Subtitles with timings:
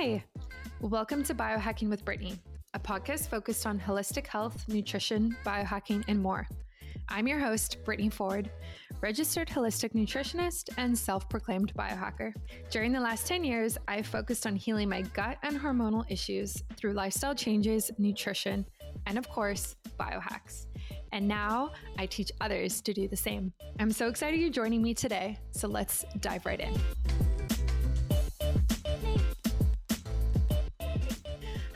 [0.00, 0.22] Hi,
[0.80, 2.38] welcome to Biohacking with Brittany,
[2.72, 6.46] a podcast focused on holistic health, nutrition, biohacking, and more.
[7.08, 8.48] I'm your host, Brittany Ford,
[9.00, 12.32] registered holistic nutritionist and self proclaimed biohacker.
[12.70, 16.92] During the last 10 years, I've focused on healing my gut and hormonal issues through
[16.92, 18.64] lifestyle changes, nutrition,
[19.06, 20.66] and of course, biohacks.
[21.10, 23.52] And now I teach others to do the same.
[23.80, 27.27] I'm so excited you're joining me today, so let's dive right in.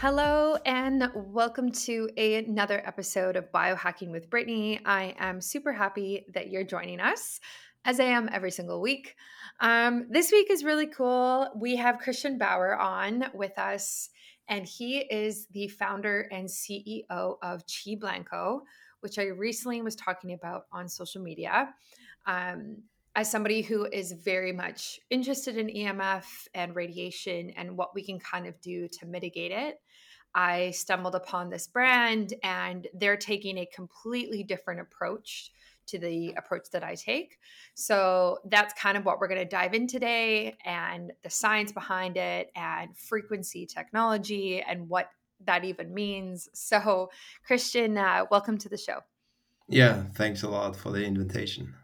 [0.02, 4.80] Hello, and welcome to another episode of Biohacking with Brittany.
[4.84, 7.38] I am super happy that you're joining us,
[7.84, 9.14] as I am every single week.
[9.60, 11.46] Um, this week is really cool.
[11.54, 14.10] We have Christian Bauer on with us,
[14.48, 18.62] and he is the founder and CEO of Qi Blanco,
[19.02, 21.72] which I recently was talking about on social media.
[22.26, 22.78] Um,
[23.14, 28.18] as somebody who is very much interested in EMF and radiation and what we can
[28.18, 29.78] kind of do to mitigate it,
[30.34, 35.52] I stumbled upon this brand and they're taking a completely different approach
[35.86, 37.38] to the approach that I take.
[37.74, 42.16] So that's kind of what we're going to dive in today and the science behind
[42.16, 45.10] it and frequency technology and what
[45.44, 46.48] that even means.
[46.52, 47.10] So,
[47.44, 49.00] Christian, uh, welcome to the show.
[49.68, 51.74] Yeah, thanks a lot for the invitation.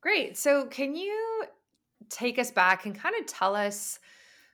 [0.00, 0.36] Great.
[0.36, 1.44] So, can you
[2.10, 3.98] take us back and kind of tell us?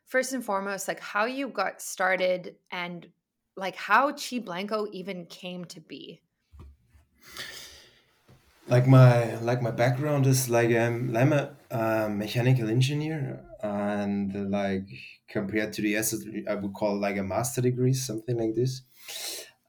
[0.04, 3.12] First and foremost, like how you got started and
[3.56, 6.22] like how Qi Blanco even came to be.
[8.68, 14.86] Like my like my background is like um, I'm a mechanical engineer and like
[15.28, 16.14] compared to the S
[16.48, 18.82] I would call like a master degree something like this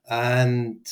[0.10, 0.86] and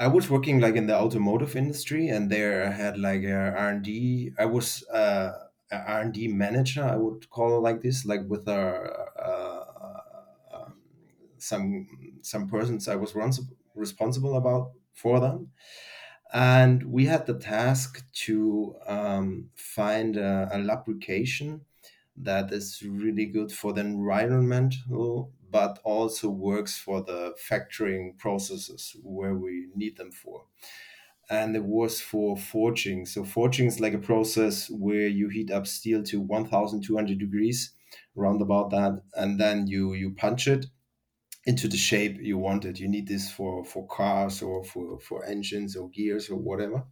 [0.00, 4.32] I was working like in the automotive industry and there I had like a R&D
[4.38, 8.46] I was uh, R and D manager, I would call it like this, like with
[8.48, 8.60] a,
[9.18, 9.92] uh,
[10.52, 10.80] um,
[11.38, 13.14] some some persons I was
[13.74, 15.52] responsible about for them,
[16.32, 21.64] and we had the task to um, find a, a lubrication
[22.16, 24.74] that is really good for the environment,
[25.50, 30.46] but also works for the factoring processes where we need them for
[31.28, 33.06] and it was for forging.
[33.06, 37.72] So forging is like a process where you heat up steel to 1200 degrees,
[38.16, 40.66] around about that, and then you you punch it
[41.46, 42.80] into the shape you want it.
[42.80, 46.86] You need this for for cars or for for engines or gears or whatever.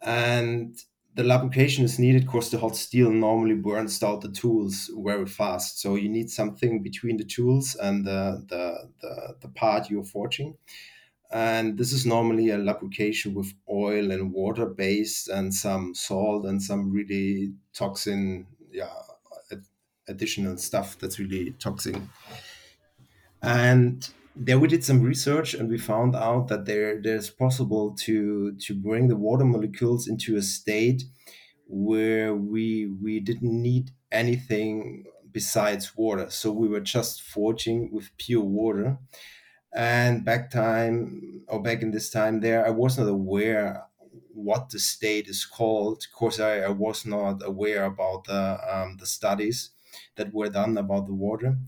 [0.00, 0.76] And
[1.14, 5.80] the lubrication is needed because the hot steel normally burns out the tools very fast.
[5.80, 10.56] So you need something between the tools and the the the, the part you're forging
[11.30, 16.62] and this is normally a lubrication with oil and water based and some salt and
[16.62, 18.92] some really toxin yeah
[20.08, 21.96] additional stuff that's really toxic.
[23.42, 28.56] And there we did some research and we found out that there there's possible to
[28.56, 31.02] to bring the water molecules into a state
[31.66, 36.30] where we we didn't need anything besides water.
[36.30, 38.98] So we were just forging with pure water
[39.74, 43.84] and back time or back in this time there i was not aware
[44.32, 46.06] what the state is called.
[46.10, 49.70] Because i, I was not aware about the, um, the studies
[50.16, 51.58] that were done about the water.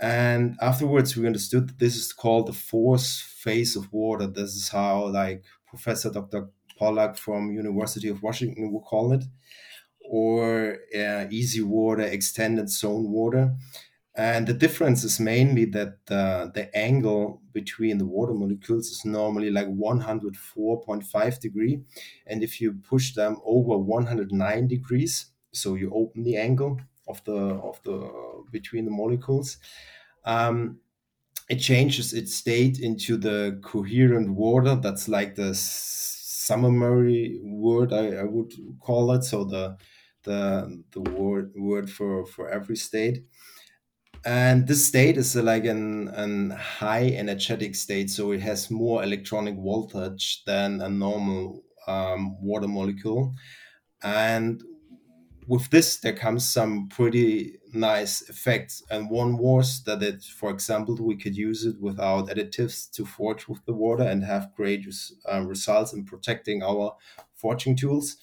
[0.00, 4.26] And afterwards we understood that this is called the fourth phase of water.
[4.26, 9.24] This is how like professor dr pollack from university of washington would call it
[10.00, 13.54] or uh, EZ water extended zone water
[14.18, 19.50] and the difference is mainly that uh, the angle between the water molecules is normally
[19.50, 21.84] like 104.5 degree.
[22.26, 27.36] And if you push them over 109 degrees, so you open the angle of the
[27.36, 29.58] of the between the molecules,
[30.24, 30.80] um,
[31.48, 34.76] it changes its state into the coherent water.
[34.76, 39.24] That's like the summary word I, I would call it.
[39.24, 39.78] So the
[40.24, 43.24] the the word word for for every state
[44.28, 49.56] and this state is like an, an high energetic state so it has more electronic
[49.56, 53.34] voltage than a normal um, water molecule.
[54.02, 54.62] And
[55.48, 58.82] with this there comes some pretty nice effects.
[58.90, 63.48] And one was that it for example we could use it without additives to forge
[63.48, 64.86] with the water and have great
[65.32, 66.96] uh, results in protecting our
[67.34, 68.18] forging tools.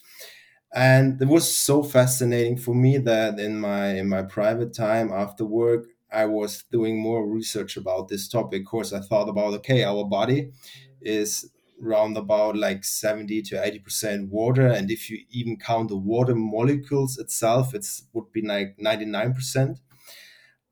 [0.74, 5.44] And it was so fascinating for me that in my in my private time after
[5.44, 8.62] work I was doing more research about this topic.
[8.62, 10.52] Of course, I thought about okay, our body
[11.00, 15.96] is round about like 70 to 80 percent water and if you even count the
[15.96, 19.80] water molecules itself it would be like 99 percent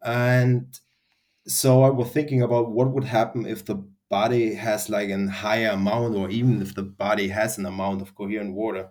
[0.02, 0.78] and
[1.46, 3.76] so I was thinking about what would happen if the
[4.10, 8.14] body has like a higher amount, or even if the body has an amount of
[8.14, 8.90] coherent water.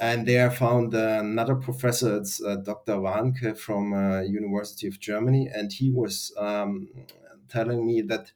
[0.00, 2.94] And there I found uh, another professor, it's uh, Dr.
[2.94, 6.88] Warnke from uh, University of Germany, and he was um,
[7.48, 8.32] telling me that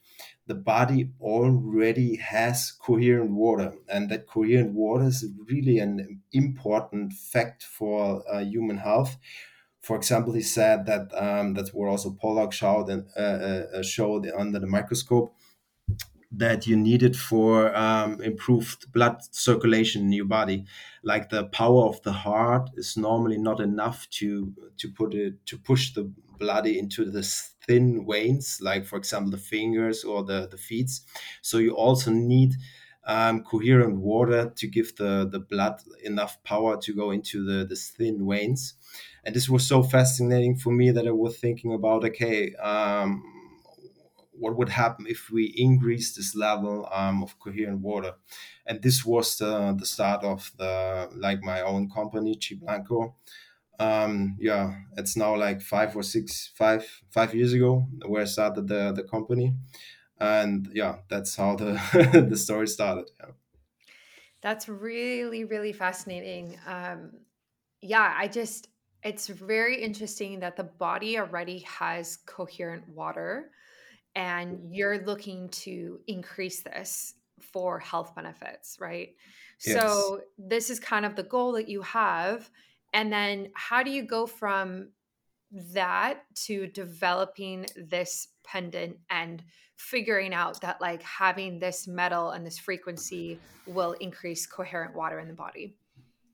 [0.46, 7.64] the body already has coherent water, and that coherent water is really an important fact
[7.64, 9.16] for uh, human health.
[9.80, 13.20] For example, he said that um, that's what also Pollack showed and uh,
[13.78, 15.34] uh, showed under the microscope
[16.30, 20.66] that you need it for um, improved blood circulation in your body.
[21.02, 25.58] Like the power of the heart is normally not enough to to put it to
[25.58, 27.22] push the blood into the
[27.66, 30.90] thin veins, like for example the fingers or the the feet.
[31.42, 32.54] So you also need
[33.04, 37.76] um, coherent water to give the the blood enough power to go into the the
[37.76, 38.74] thin veins.
[39.24, 42.54] And this was so fascinating for me that I was thinking about okay.
[42.56, 43.22] Um,
[44.38, 48.14] what would happen if we increase this level um, of coherent water
[48.66, 53.14] and this was the, the start of the like my own company Qi Blanco
[53.78, 58.68] um, yeah it's now like five or six five five years ago where I started
[58.68, 59.54] the, the company
[60.20, 61.80] and yeah that's how the
[62.28, 63.32] the story started yeah.
[64.40, 66.58] That's really, really fascinating.
[66.66, 67.10] Um,
[67.80, 68.68] yeah, I just,
[69.02, 73.50] it's very interesting that the body already has coherent water
[74.14, 79.14] and you're looking to increase this for health benefits, right?
[79.64, 82.50] yes So, this is kind of the goal that you have.
[82.92, 84.90] And then, how do you go from
[85.74, 89.42] that to developing this pendant and
[89.76, 95.28] figuring out that, like, having this metal and this frequency will increase coherent water in
[95.28, 95.76] the body?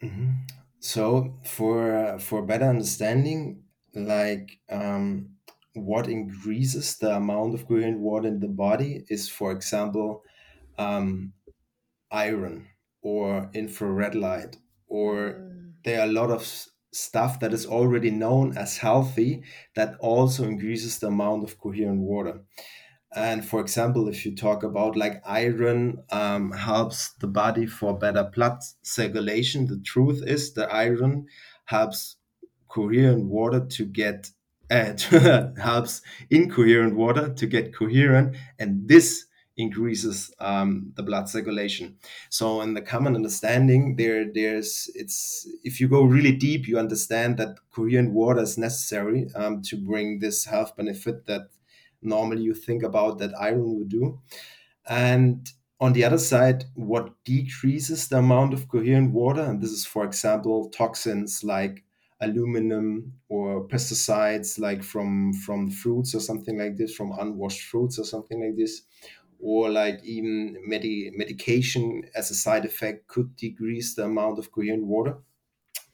[0.00, 0.34] Mhm.
[0.80, 3.62] So for uh, for better understanding,
[3.94, 5.33] like um,
[5.74, 10.24] what increases the amount of coherent water in the body is, for example,
[10.78, 11.32] um,
[12.10, 12.68] iron
[13.02, 18.56] or infrared light, or Mm, there are a lot of stuff that is already known
[18.56, 19.44] as healthy
[19.74, 22.44] that also increases the amount of coherent water.
[23.14, 28.24] And for example, if you talk about like iron um, helps the body for better
[28.24, 31.26] blood circulation, the truth is the iron
[31.66, 32.16] helps
[32.68, 34.30] coherent water to get
[34.70, 34.94] uh,
[35.60, 39.26] helps incoherent water to get coherent, and this
[39.56, 41.96] increases um, the blood circulation.
[42.28, 47.36] So, in the common understanding, there there's it's if you go really deep, you understand
[47.38, 51.42] that coherent water is necessary um, to bring this health benefit that
[52.02, 54.20] normally you think about that iron would do.
[54.86, 55.48] And
[55.80, 60.04] on the other side, what decreases the amount of coherent water, and this is, for
[60.04, 61.83] example, toxins like
[62.24, 68.04] aluminum or pesticides like from from fruits or something like this, from unwashed fruits or
[68.04, 68.82] something like this,
[69.40, 74.86] or like even medi- medication as a side effect could decrease the amount of coherent
[74.86, 75.22] water.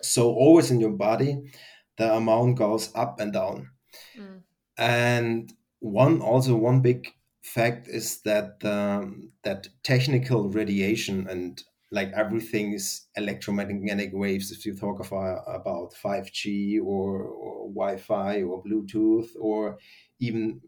[0.02, 1.52] So always in your body,
[1.96, 3.70] the amount goes up and down.
[4.14, 4.44] mm,
[4.78, 12.72] And one also one big fact is that um, that technical radiation and like everything
[12.72, 14.50] is electromagnetic waves.
[14.52, 19.78] If you talk uh, about five G or, or Wi-Fi or Bluetooth or
[20.20, 20.62] even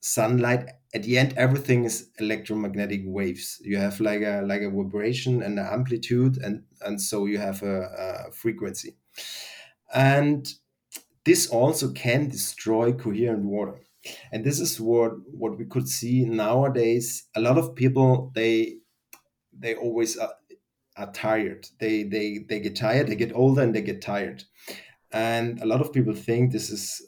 [0.00, 3.60] sunlight, at the end everything is electromagnetic waves.
[3.64, 7.62] You have like a like a vibration and an amplitude, and and so you have
[7.62, 8.96] a, a frequency.
[9.92, 10.52] And
[11.24, 13.80] this also can destroy coherent water
[14.32, 18.78] and this is what what we could see nowadays a lot of people they
[19.52, 20.18] they always
[20.98, 21.68] are, tired.
[21.78, 24.44] They they they get tired they get older and they get tired.
[25.12, 27.02] And a lot of people think this is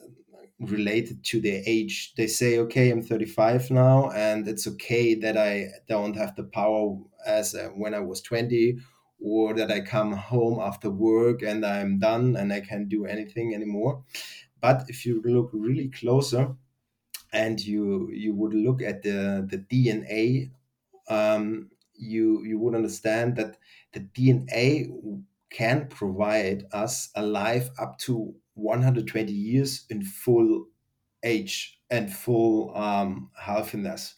[0.61, 2.14] related to their age.
[2.16, 6.99] They say okay i'm 35 now and it's okay that i don't have the power
[7.26, 8.78] as uh, when i was 20
[9.20, 13.54] or that i come home after work and i'm done and i can't do anything
[13.54, 14.04] anymore.
[14.61, 16.54] But if you look really closer
[17.32, 20.50] and you you would look at the the DNA,
[21.09, 21.70] um,
[22.00, 23.59] you you would understand that
[23.92, 24.90] the DNA
[25.50, 30.66] can provide us a life up to 120 years in full
[31.25, 34.14] age and full um, healthiness.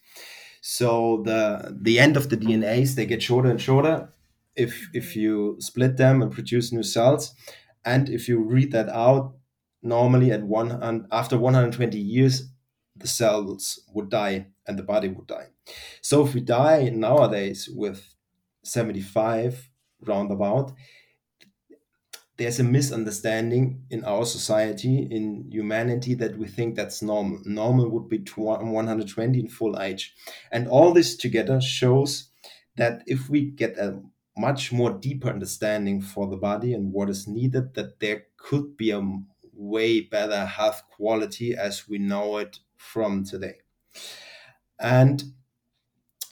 [0.60, 4.12] So the the end of the DNAs they get shorter and shorter
[4.54, 7.34] if if mhm, you split them and produce new cells,
[7.84, 9.34] and if you read that out,
[9.82, 12.51] normally at one and after 120 years,
[12.96, 15.48] the cells would die and the body would die.
[16.00, 18.14] So if we die nowadays with
[18.64, 19.70] 75
[20.00, 20.72] roundabout,
[22.36, 27.40] there's a misunderstanding in our society, in humanity, that we think that's normal.
[27.44, 30.14] Normal would be 120 in full age.
[30.50, 32.30] And all this together shows
[32.76, 34.00] that if we get a
[34.36, 38.90] much more deeper understanding for the body and what is needed, that there could be
[38.90, 39.02] a
[39.52, 43.58] way better health quality as we know it from today.
[44.80, 45.22] And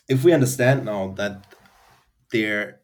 [0.09, 1.55] if we understand now that
[2.33, 2.81] there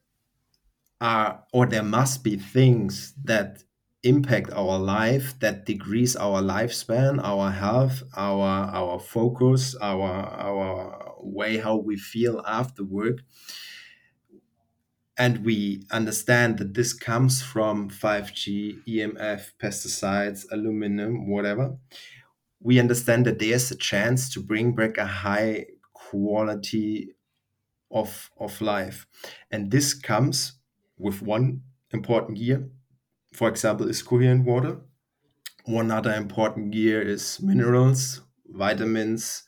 [1.00, 3.64] are or there must be things that
[4.02, 10.12] impact our life that decrease our lifespan our health our our focus our
[10.48, 13.18] our way how we feel after work
[15.18, 21.76] and we understand that this comes from 5G, EMF, pesticides, aluminum, whatever,
[22.60, 27.12] we understand that there's a chance to bring back a high quality
[27.90, 29.06] of, of life.
[29.50, 30.60] And this comes
[30.98, 32.70] with one important gear,
[33.34, 34.82] for example, is coherent water.
[35.66, 39.44] One other important gear is minerals, vitamins,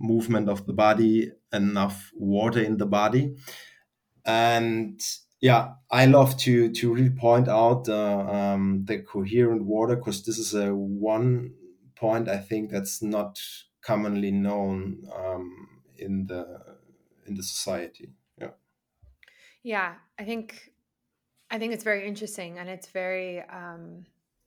[0.00, 3.36] movement of the body, enough water in the body
[4.24, 5.00] and
[5.40, 10.38] yeah i love to to really point out uh, um, the coherent water because this
[10.38, 11.54] is a one
[11.98, 13.40] point i think that's not
[13.82, 16.44] commonly known um, in the
[17.26, 18.10] in the society.
[18.40, 18.50] Yeah.
[19.62, 20.72] Yeah i think
[21.50, 24.04] i think it's very interesting and it's very um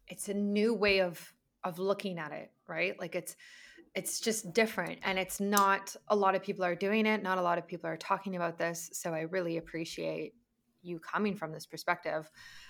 [0.08, 2.98] it's a new way of of looking at it right?
[3.00, 3.36] Like it's
[3.94, 7.42] it's just different and it's not a lot of people are doing it not a
[7.42, 10.34] lot of people are talking about this so i really appreciate
[10.84, 12.30] you coming from this perspective.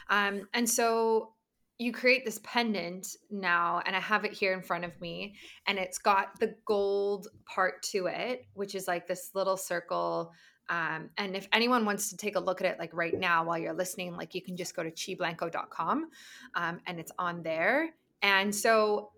[0.09, 1.33] Um, and so
[1.81, 5.33] you create this pendant now and i have it here in front of me
[5.65, 10.31] and it's got the gold part to it which is like this little circle
[10.69, 13.57] um, and if anyone wants to take a look at it like right now while
[13.57, 16.07] you're listening like you can just go to qiblanco.com
[16.55, 17.89] um, and it's on there
[18.21, 19.09] and so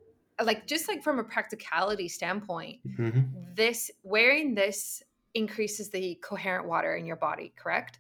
[0.42, 3.20] like just like from a practicality standpoint mm-hmm.
[3.56, 5.04] this wearing this
[5.34, 8.00] increases the coherent water in your body correct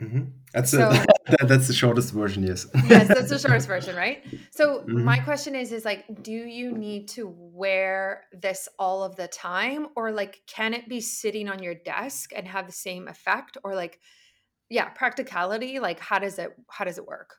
[0.00, 0.24] mm-hmm.
[0.52, 0.90] that's so,
[1.40, 2.66] a, that's the shortest version yes.
[2.88, 4.24] Yes that's the shortest version right?
[4.50, 5.04] So mm-hmm.
[5.04, 9.88] my question is is like do you need to wear this all of the time?
[9.96, 13.56] Or like can it be sitting on your desk and have the same effect?
[13.64, 14.00] Or like
[14.68, 17.36] yeah practicality like how does it how does it work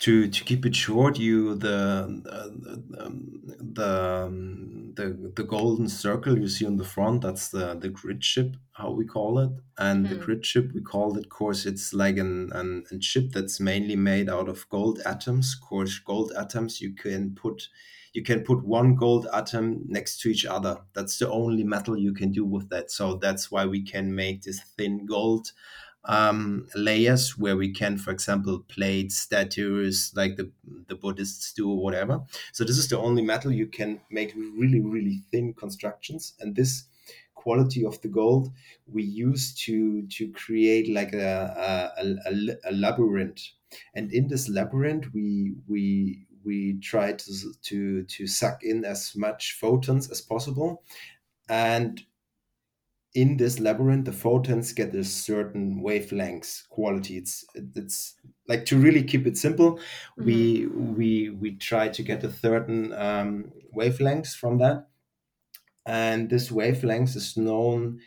[0.00, 2.22] to to keep it short, you the
[3.58, 7.22] the um, the the golden circle you see on the front.
[7.22, 10.14] That's the the grid ship how we call it, and mm-hmm.
[10.14, 11.28] the grid ship we call it.
[11.28, 15.54] Course, it's like an, an a chip that's mainly made out of gold atoms.
[15.56, 17.68] Course, gold atoms you can put
[18.12, 20.78] you can put one gold atom next to each other.
[20.92, 22.90] That's the only metal you can do with that.
[22.90, 25.52] So that's why we can make this thin gold
[26.08, 30.50] um, layers where we can, for example, plate statues like the,
[30.88, 32.22] the Buddhists do or whatever.
[32.52, 36.34] So this is the only metal you can make really, really thin constructions.
[36.40, 36.84] And this
[37.34, 38.50] quality of the gold
[38.86, 43.42] we use to to create like a, a, a, a labyrinth.
[43.94, 49.52] And in this labyrinth, we we we try to, to to suck in as much
[49.52, 50.82] photons as possible
[51.48, 52.04] and
[53.14, 57.16] in this labyrinth, the photons get a certain wavelength quality.
[57.16, 58.14] It's it's
[58.46, 59.78] like to really keep it simple.
[60.18, 60.24] Mm-hmm.
[60.24, 64.88] We we we try to get a certain um, wavelengths from that,
[65.86, 68.00] and this wavelength is known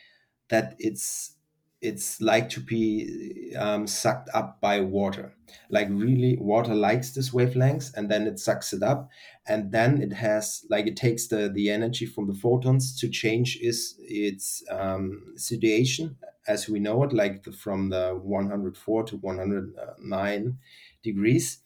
[0.50, 1.36] that it's
[1.82, 5.34] it's like to be um, sucked up by water.
[5.70, 9.10] Like really, water likes this wavelengths, and then it sucks it up,
[9.48, 13.58] and then it has like it takes the the energy from the photons to change
[13.62, 20.58] its its um, situation as we know it, like the, from the 104 to 109
[21.04, 21.60] degrees,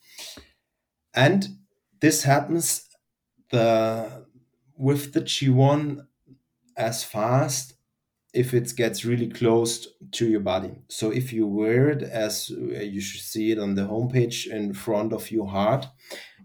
[1.14, 1.48] and
[2.00, 2.88] this happens
[3.50, 4.26] the
[4.76, 6.06] with the Qi1
[6.76, 7.75] as fast
[8.36, 10.72] if it gets really close to your body.
[10.88, 14.74] So if you wear it as uh, you should see it on the homepage in
[14.74, 15.86] front of your heart,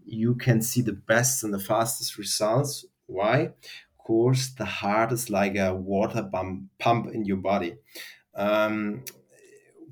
[0.06, 2.86] you can see the best and the fastest results.
[3.08, 3.38] Why?
[3.92, 7.76] Of course, the heart is like a water pump, pump in your body.
[8.36, 9.04] Um,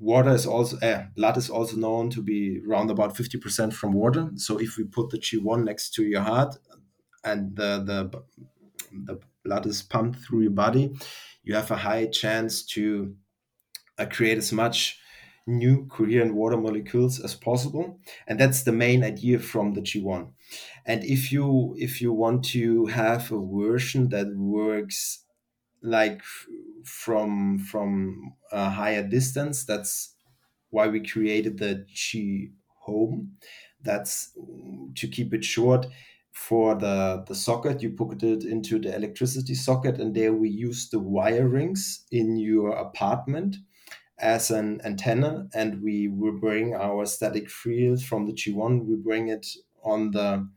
[0.00, 4.30] water is also uh, blood is also known to be around about 50% from water
[4.36, 6.56] so if we put the Qi1 next to your heart
[7.22, 8.22] and the the
[9.04, 10.94] the blood is pumped through your body
[11.42, 13.16] you have a high chance to
[13.98, 15.00] uh, create as much
[15.46, 20.32] new coherent water molecules as possible and that's the main idea from the Qi1
[20.86, 25.24] and if you if you want to have a version that works
[25.82, 26.22] like
[26.84, 30.14] from from a higher distance that's
[30.70, 33.36] why we created the Qi Home.
[33.82, 34.36] That's
[34.96, 35.86] to keep it short.
[36.32, 40.88] For the, the socket, you put it into the electricity socket, and there we use
[40.88, 43.56] the wirings in your apartment
[44.18, 48.86] as an antenna, and we will bring our static field from the Qi1.
[48.86, 49.46] We bring it
[49.82, 50.48] on the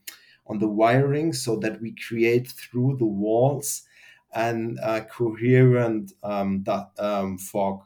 [0.48, 3.84] on the wiring so that we create through the walls
[4.34, 7.84] and a coherent um, that, um, fog.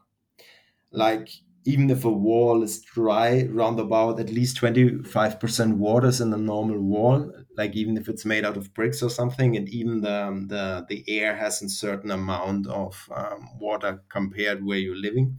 [0.91, 1.29] Like
[1.67, 6.37] even if a wall is dry, round about at least 25% water is in a
[6.37, 10.13] normal wall, like even if it's made out of bricks or something, and even the,
[10.27, 15.37] um, the, the air has a certain amount of um, water compared where you're living.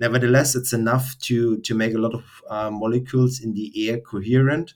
[0.00, 4.74] Nevertheless, it's enough to, to make a lot of uh, molecules in the air coherent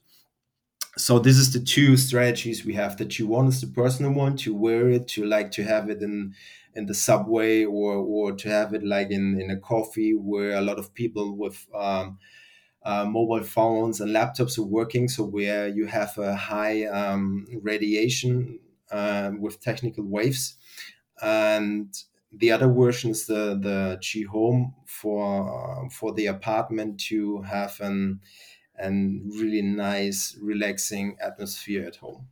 [0.96, 4.36] so this is the two strategies we have that you want is the personal one
[4.36, 6.34] to wear it to like to have it in
[6.78, 10.62] in the subway or or to have it like in in a coffee where a
[10.62, 12.18] lot of people with um,
[12.84, 18.60] uh, mobile phones and laptops are working so where you have a high um, radiation
[18.92, 20.56] um, with technical waves
[21.22, 25.24] and the other version is the the Qi Home for
[25.86, 28.20] uh, for the apartment to have an
[28.76, 32.28] and really nice, relaxing atmosphere at home.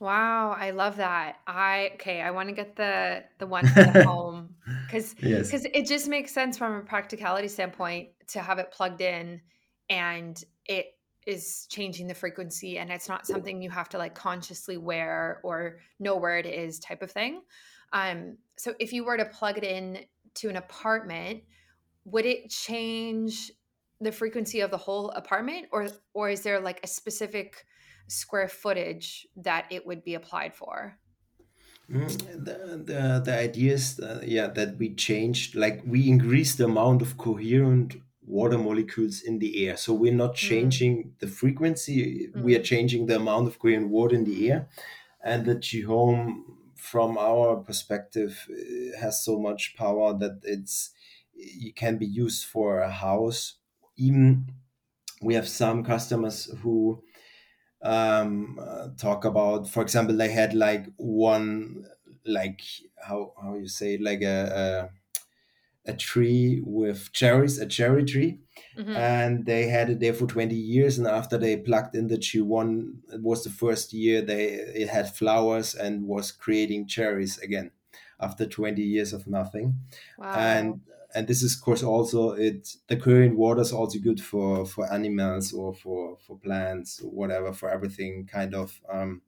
[0.00, 1.40] Wow, I love that.
[1.46, 5.50] I okay, I want to get the the one for the home because Yes.
[5.50, 9.42] because it just makes sense from a practicality standpoint to have it plugged in
[9.90, 10.86] and it
[11.26, 15.80] is changing the frequency and it's not something you have to like consciously wear or
[15.98, 17.42] know where it is type of thing.
[17.92, 21.42] Um, so if you were to plug it in to an apartment,
[22.04, 23.52] would it change
[24.00, 27.66] the frequency of the whole apartment or or is there like a specific
[28.10, 30.98] square footage that it would be applied for.
[31.90, 36.64] Mm, the, the, the idea is uh, yeah that we changed like we increased the
[36.66, 39.76] amount of coherent water molecules in the air.
[39.76, 43.88] So we're not mm, changing the frequency we are mm, changing the amount of coherent
[43.90, 44.68] water in the air.
[45.22, 45.84] And the Qi
[46.76, 50.90] from our perspective uh, has so much power that it's
[51.34, 53.56] it can be used for a house.
[53.96, 54.52] Even
[55.22, 57.02] we have some customers who
[57.82, 61.86] um, uh, talk about for example they had like one
[62.24, 62.62] like
[63.02, 64.90] how how you say like a,
[65.86, 68.40] a a tree with cherries a cherry tree.
[68.76, 72.18] Hmm and they had it there for 20 years and after they plugged in the
[72.18, 77.70] Q1 it was the first year they it had flowers and was creating cherries again
[78.20, 79.80] after 20 years of nothing.
[80.16, 80.34] Wow.
[80.38, 80.82] And
[81.14, 84.90] and this is of course also it the current water is also good for for
[84.92, 89.22] animals or for for plants or whatever for everything kind of um,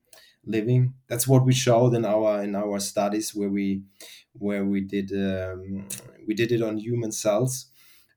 [0.45, 0.95] living.
[1.09, 3.85] That's what we showed in our in our studies where we
[4.33, 5.89] where we did um,
[6.27, 7.69] we did it on human cells.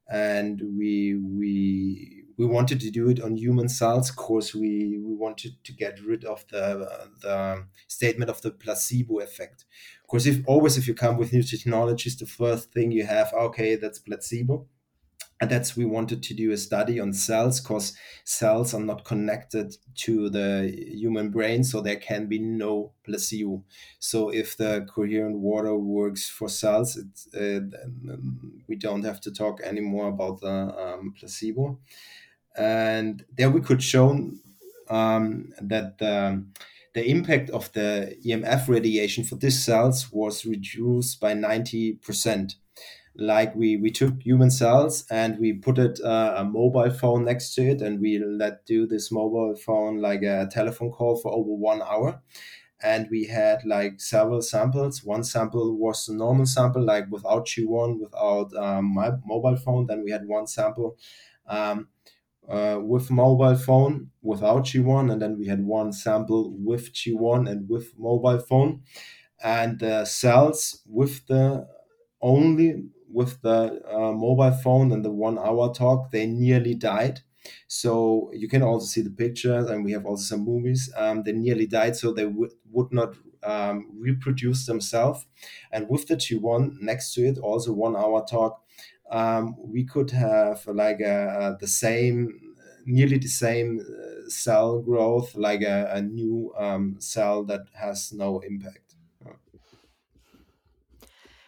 [0.07, 4.11] And we we we wanted to do it on human cells.
[4.11, 9.19] Of course we we wanted to get rid of the the statement of the placebo
[9.19, 9.65] effect
[10.05, 13.33] of course if always if you come with new technologies the first thing you have
[13.33, 14.67] okay that's placebo.
[15.41, 19.75] And that's we wanted to do a study on cells because cells are not connected
[19.95, 23.65] to the human brain so there can be no placebo.
[23.99, 26.97] So if the coherent water works for cells
[27.35, 31.79] uh, um, we don't have to talk anymore about the um, placebo.
[32.55, 34.31] And there we could show
[34.89, 36.45] um, that the,
[36.95, 42.55] the impact of the emf radiation for these cells was reduced by 90%
[43.17, 47.53] like we we took human cells and we put it uh, a mobile phone next
[47.55, 51.53] to it and we let do this mobile phone like a telephone call for over
[51.53, 52.21] one hour.
[52.83, 55.03] And we had like several samples.
[55.03, 59.87] One sample was a normal sample like without Qi1 without um, my mobile phone.
[59.87, 60.97] Then we had one sample
[61.47, 61.87] um,
[62.49, 67.69] uh, with mobile phone without Qi1, and then we had one sample with Qi1 and
[67.69, 68.83] with mobile phone.
[69.43, 71.67] And the cells with the
[72.21, 77.21] only with the uh, mobile phone and the one hour talk they nearly died.
[77.67, 80.91] So you can also see the pictures and we have also some movies.
[80.97, 85.25] Um, they nearly died so they w- would not um, reproduce themselves.
[85.71, 88.63] And with the Qi1 next to it also one hour talk
[89.09, 92.41] um, we could have like a, the same
[92.85, 98.39] nearly the same uh, cell growth like a, a new um, cell that has no
[98.39, 98.95] impact.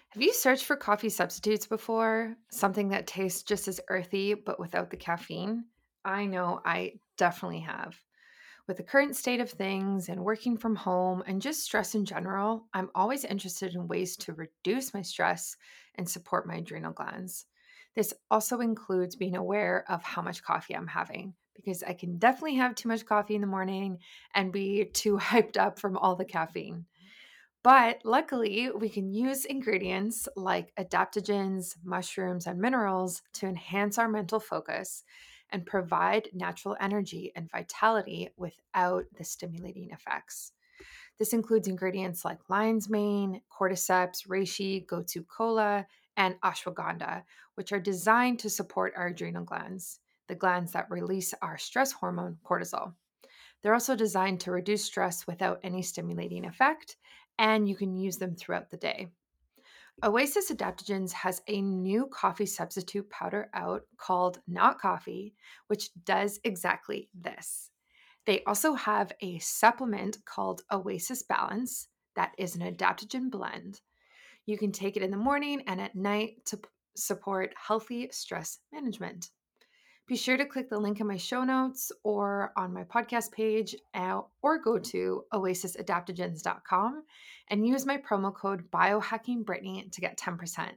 [0.10, 2.38] Have you searched for coffee substitutes before?
[2.50, 5.66] Something that tastes just as earthy but without the caffeine?
[6.04, 8.02] I know i definitely have
[8.68, 12.68] with the current state of things and working from home and just stress in general
[12.74, 15.56] i'm always interested in ways to reduce my stress
[15.96, 17.46] and support my adrenal glands
[17.96, 22.56] This also includes being aware of how much coffee I'm having because I can definitely
[22.56, 24.00] have too much coffee in the morning
[24.36, 26.86] and be too hyped up from all the caffeine.
[27.64, 34.40] But luckily, we can use ingredients like adaptogens, mushrooms, and minerals to enhance our mental
[34.40, 35.04] focus
[35.52, 40.52] and provide natural energy and vitality without the stimulating effects.
[41.18, 47.24] This includes ingredients like lion's mane, cordyceps, reishi, gotu kola, and ashwagandha,
[47.56, 52.38] which are designed to support our adrenal glands, the glands that release our stress hormone,
[52.46, 52.94] cortisol.
[53.62, 56.98] They're also designed to reduce stress without any stimulating effect,
[57.40, 59.08] and you can use them throughout the day.
[60.04, 65.34] Oasis Adaptogens has a new coffee substitute powder out called Not Coffee,
[65.68, 67.72] which does exactly this.
[68.28, 73.82] They also have a supplement called Oasis Balance that is an adaptogen blend.
[74.46, 76.60] You can take it in the morning and at night to
[76.96, 79.32] support healthy stress management.
[80.08, 83.76] Be sure to click the link in my show notes or on my podcast page
[83.94, 87.04] uh, or go to oasisadaptogens.com
[87.50, 90.70] and use my promo code biohackingbrittany to get 10%.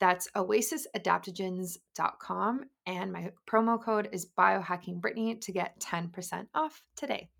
[0.00, 7.30] That's oasisadaptogens.com and my promo code is biohackingbrittany to get 10% off today.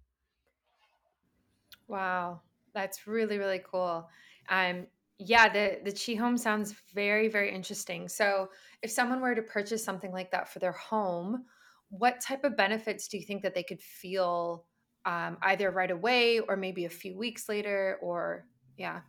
[1.88, 2.40] Wow,
[2.72, 4.08] that's really really cool.
[4.48, 4.86] Um
[5.18, 8.08] yeah, the the Qi Home sounds very very interesting.
[8.08, 8.50] So,
[8.82, 11.44] if someone were to purchase something like that for their home,
[11.90, 14.64] what type of benefits do you think that they could feel
[15.04, 19.00] um, either right away or maybe a few weeks later or yeah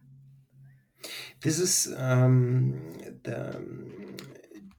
[1.41, 2.79] This is um,
[3.23, 4.17] the um,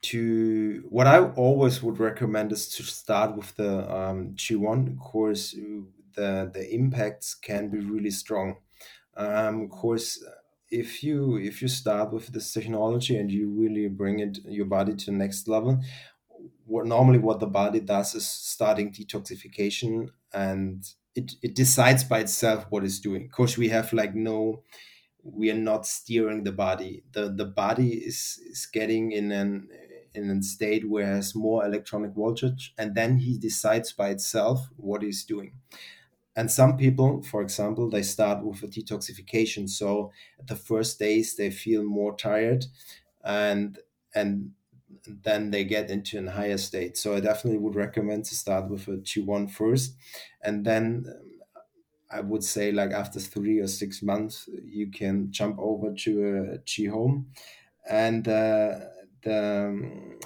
[0.03, 5.55] to what I always would recommend is to start with the um, Qi1 Of course.
[6.14, 8.57] The the impacts can be really strong.
[9.16, 10.25] Um, of course,
[10.71, 14.95] if you if you start with this technology and you really bring it your body
[14.95, 15.81] to the next level,
[16.67, 22.67] what normally what the body does is starting detoxification and it, it decides by itself
[22.71, 23.27] what it's doing.
[23.27, 24.65] Of course, we have like no
[25.23, 27.05] we are not steering the body.
[27.13, 29.69] The the body is is getting in an
[30.15, 34.69] in a state where it has more electronic voltage and then he decides by itself
[34.77, 35.61] what he's doing.
[36.37, 39.69] And some people, for example, they start with a detoxification.
[39.69, 40.12] So
[40.45, 42.66] the first days they feel more tired
[43.25, 43.79] and
[44.14, 44.53] and
[45.07, 46.97] then they get into a higher state.
[46.97, 49.97] So I definitely would recommend to start with a Qi1 first
[50.43, 51.07] and then
[52.11, 56.59] I would say like after three or six months, you can jump over to a
[56.59, 57.31] Qi Home,
[57.88, 58.81] and uh,
[59.23, 60.19] the um,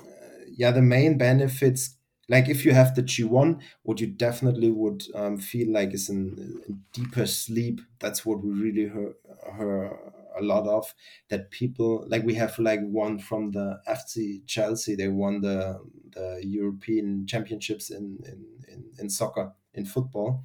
[0.49, 1.97] yeah the main benefits
[2.29, 6.85] like if you have the Qi1, what you definitely would um, feel like is in,
[6.93, 7.81] deeper sleep.
[8.01, 9.15] That's what we really hear,
[9.53, 9.99] heard
[10.37, 10.95] a lot of.
[11.29, 14.95] That people like we have like one from the FC Chelsea.
[14.95, 20.45] They won the the European Championships in in, in, in soccer in football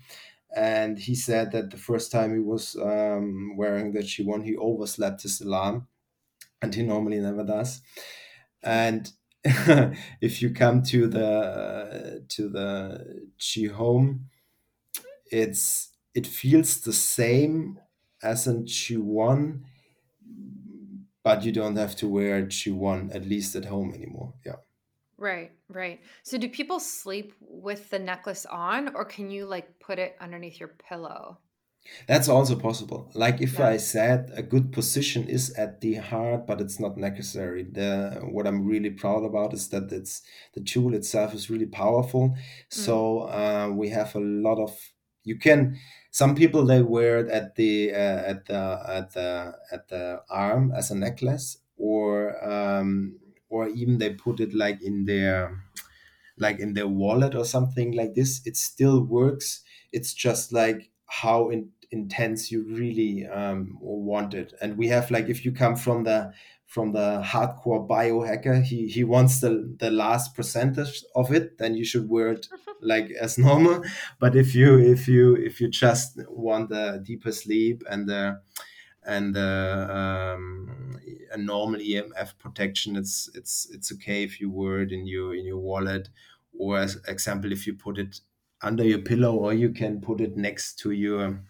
[0.56, 5.22] and he said that the first time he was um, wearing the Qi1, he overslept
[5.22, 5.88] his alarm,
[6.62, 7.82] and he normally never does.
[8.63, 9.12] And
[10.21, 14.30] if you come to the to the Qi Home,
[15.32, 17.80] it's it feels the same
[18.21, 19.62] as a Qi1,
[21.23, 24.34] but you don't have to wear a Qi1 at least at home anymore.
[24.45, 24.58] Yeah.
[25.17, 25.99] Right, right.
[26.23, 30.60] So do people sleep with the necklace on or can you like put it underneath
[30.60, 31.38] your pillow?
[32.08, 33.10] That's also possible.
[33.13, 33.65] Like if Yeah.
[33.65, 37.63] I said a good position is at the heart, but it's not necessary.
[37.63, 40.22] The what I'm really proud about is that it's
[40.54, 42.36] the tool itself is really powerful.
[42.76, 42.96] Mm.
[42.96, 44.78] So uh, we have a lot of
[45.24, 45.78] you can
[46.12, 50.72] some people they wear it at the uh, at the at the at the arm
[50.72, 52.12] as a necklace or
[52.48, 55.63] um, or even they put it like in their
[56.38, 61.50] like in their wallet or something like this it still works it's just like how
[61.50, 64.54] in, intense you really um, want it.
[64.62, 66.34] And we have like if you come from the
[66.65, 71.84] from the hardcore biohacker he he wants the the last percentage of it then you
[71.84, 72.48] should wear it
[72.82, 73.84] like as normal.
[74.19, 78.39] But if you if you if you just want the deeper sleep and the
[79.04, 79.88] and uh,
[80.38, 81.00] um,
[81.32, 85.45] a normal EMF protection, it's it's it's okay if you wear it in your in
[85.45, 86.10] your wallet,
[86.58, 88.19] or as example, if you put it
[88.62, 91.43] under your pillow, or you can put it next to your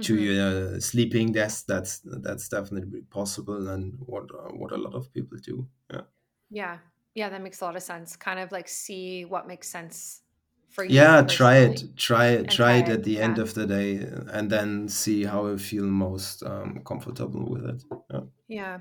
[0.00, 1.66] to hmm your sleeping desk.
[1.66, 5.68] That's that's definitely possible, and what uh, what a lot of people do.
[5.92, 6.02] Yeah.
[6.50, 6.78] Yeah.
[7.14, 8.16] Yeah, that makes a lot of sense.
[8.16, 10.22] Kind of like see what makes sense
[10.68, 11.96] for you Yeah, try it.
[11.96, 12.50] Try it.
[12.50, 13.96] Try it at the end of the day,
[14.32, 17.84] and then see how you feel most um, comfortable with it.
[18.10, 18.20] Yeah.
[18.48, 18.80] Yeah.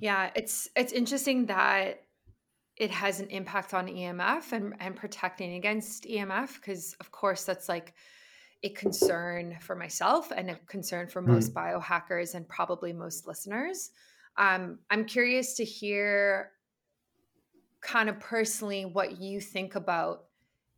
[0.00, 2.05] Yeah, it's it's interesting that
[2.76, 7.68] it has an impact on EMF and, and protecting against EMF because of course that's
[7.68, 7.94] like
[8.62, 11.82] a concern for myself and a concern for most Mm.
[11.82, 13.90] biohackers and probably most listeners.
[14.36, 16.52] Um, I'm curious to hear
[17.80, 20.24] kind of personally what you think about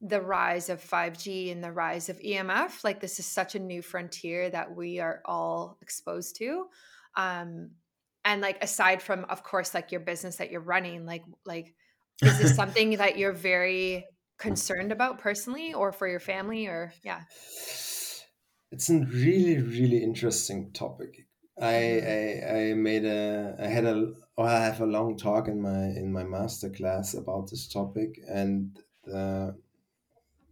[0.00, 2.84] the rise of 5G and the rise of EMF.
[2.84, 6.66] Like this is such a new frontier that we are all exposed to.
[7.16, 7.70] Um,
[8.24, 11.74] and like aside from of course like your business that you're running, like like
[12.22, 17.24] is this something that you're very concerned about personally or for your family or yeah?
[18.70, 21.26] It's a really, really interesting topic.
[21.60, 22.18] I, Mhm.
[22.46, 25.86] I I made a I had a or I have a long talk in my
[25.86, 28.78] in my master class about this topic and
[29.12, 29.52] uh,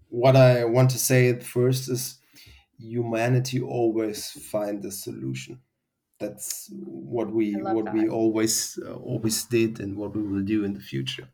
[0.08, 2.18] what I want to say at first is
[2.78, 5.62] humanity always find a solution.
[6.18, 10.72] That's what we what we always uh, always did and what we will do in
[10.72, 11.28] the future.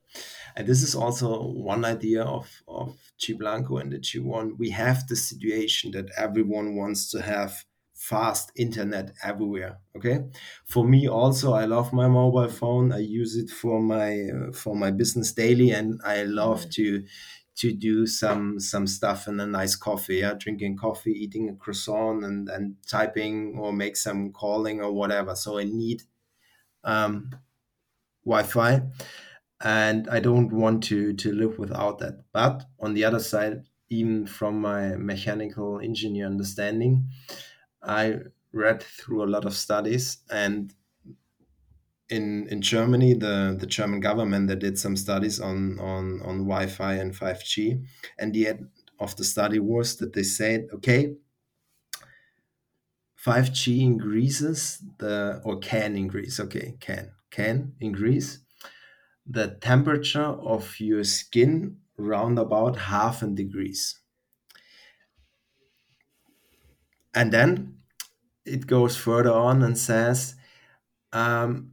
[0.57, 4.59] And this is also one idea of, of Qi Blanco and the Qi1.
[4.59, 7.64] We have the situation that everyone wants to have
[7.95, 9.79] fast internet everywhere.
[9.97, 10.21] Okay.
[10.66, 12.92] For me also, I love my mobile phone.
[12.92, 16.73] I use it for my uh, for my business daily, and I love Mhm.
[16.77, 17.05] to
[17.57, 20.17] to do some some stuff in a nice coffee.
[20.17, 25.35] Yeah, drinking coffee, eating a croissant, and and typing or make some calling or whatever.
[25.37, 26.03] So I need
[26.85, 27.31] um,
[28.25, 28.83] Wi-Fi
[29.62, 32.25] and I don't want to to live without that.
[32.33, 37.11] But on the other side, even from my mechanical engineer understanding,
[37.83, 38.21] I
[38.53, 40.75] read through a lot of studies and
[42.12, 46.94] in in Germany, the the German government that did some studies on on on Wi-Fi
[46.94, 47.85] and 5G,
[48.18, 51.16] and the end of the study was that they said, okay,
[53.16, 58.40] 5G increases the or can increase, okay, can can increase
[59.27, 64.01] the temperature of your skin round about half a degrees.
[67.14, 67.79] And then
[68.44, 70.35] it goes further on and says,
[71.12, 71.72] um,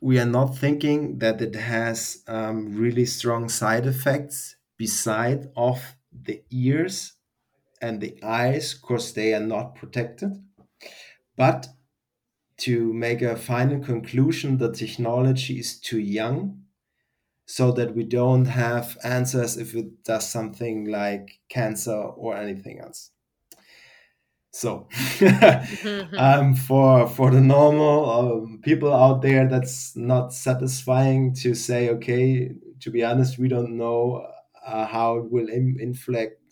[0.00, 6.42] we are not thinking that it has um, really strong side effects beside of the
[6.50, 7.14] ears
[7.80, 10.32] and the eyes because they are not protected.
[11.36, 11.68] But
[12.58, 16.64] to make a final conclusion, the technology is too young
[17.46, 23.10] so that we don't have answers if it does something like cancer or anything else.
[24.50, 24.88] So,
[25.70, 26.08] Mhm.
[26.16, 31.90] um, for for the normal um, people out there, that's not satisfying to say.
[31.90, 34.26] Okay, to be honest, we don't know
[34.64, 36.42] uh, how it will Im- inflict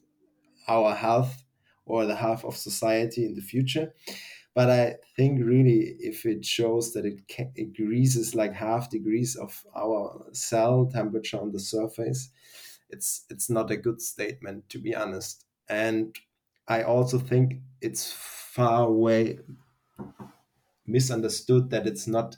[0.68, 1.44] our health
[1.84, 3.94] or the health of society in the future.
[4.54, 9.36] But I think really, if it shows that it, ca- it increases like half degrees
[9.36, 12.30] of our cell temperature on the surface,
[12.90, 15.46] it's it's not a good statement to be honest.
[15.68, 16.16] And
[16.68, 19.40] I also think it's far away
[20.86, 22.36] misunderstood that it's not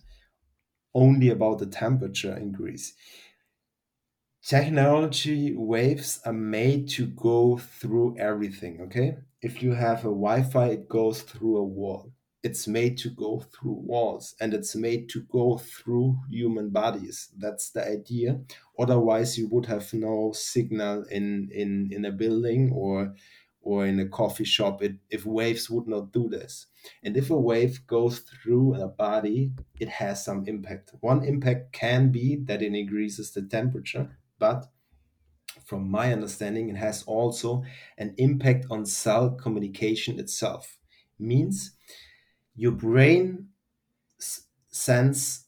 [0.95, 2.95] only about the temperature increase.
[4.43, 9.19] Technology waves are made to go through everything, okay?
[9.43, 12.13] If you have a Wi Fi, it goes through a wall.
[12.43, 17.33] It's made to go through walls and it's made to go through human bodies.
[17.37, 18.41] That's the idea.
[18.79, 23.15] Otherwise, you would have no signal in, in, in a building or
[23.69, 26.69] or in a coffee shop it, if waves would not do this.
[27.03, 30.93] And if a wave goes through a body, it has some impact.
[31.01, 34.69] One impact can be that it increases the temperature, but
[35.67, 37.63] from my understanding, it has also
[37.99, 40.79] an impact on cell communication itself.
[41.19, 41.73] Means
[42.57, 43.49] your brain
[44.71, 45.45] sends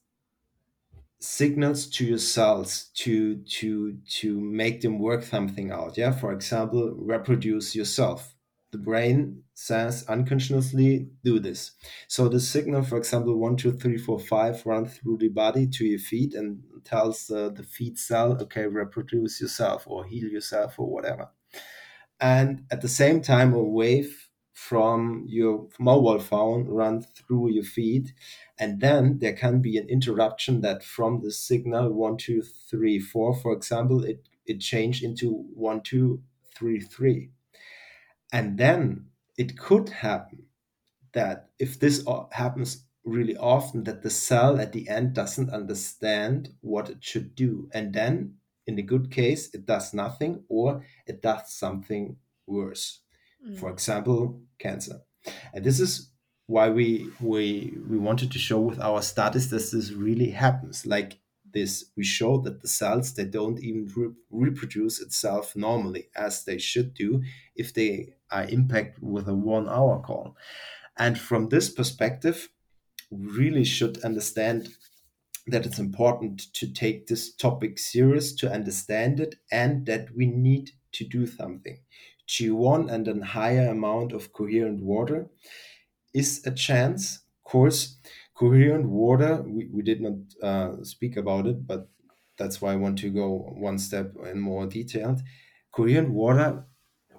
[1.20, 6.12] signals to your cells to to to make them work something out yeah?
[6.12, 8.34] For example reproduce yourself.
[8.72, 11.72] The brain says unconsciously do this.
[12.08, 15.84] So the signal for example one two three four five run through the body to
[15.84, 20.88] your feet and tells uh, the feet cell okay reproduce yourself or heal yourself or
[20.88, 21.30] whatever.
[22.20, 28.12] And at the same time a wave from your mobile phone runs through your feed
[28.60, 33.34] and then there can be an interruption that from the signal one two three four
[33.34, 36.22] for example it it changed into one two
[36.54, 37.30] three three.
[38.32, 40.46] And then it could happen
[41.12, 46.90] that if this happens really often that the cell at the end doesn't understand what
[46.90, 47.70] it should do.
[47.72, 53.00] And then in the good case it does nothing or it does something worse.
[53.52, 53.74] For Mm.
[53.74, 55.02] example cancer.
[55.54, 56.09] And this is
[56.50, 60.84] why we we we wanted to show with our studies that this really happens.
[60.84, 61.20] Like
[61.54, 66.58] this we showed that the cells they don't even re- reproduce itself normally as they
[66.58, 67.22] should do
[67.54, 70.36] if they are impacted with a one hour call.
[70.98, 72.48] And from this perspective
[73.10, 74.74] we really should understand
[75.46, 80.72] that it's important to take this topic serious to understand it and that we need
[80.92, 81.78] to do something.
[82.28, 85.28] Qi1 and a higher amount of coherent water
[86.12, 87.18] is a chance.
[87.44, 87.96] Of course
[88.34, 91.90] coherent water we, we did not uh, speak about it but
[92.38, 95.20] that's why i want to go one step in more detailed.
[95.72, 96.66] Coherent water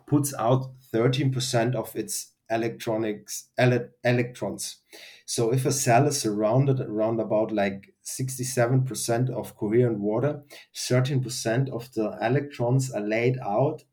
[0.08, 4.82] puts out 13% of its electronics ele- electrons.
[5.26, 11.92] So if a cell is surrounded around about like 67% of coherent water 13% of
[11.94, 13.84] the electrons are laid out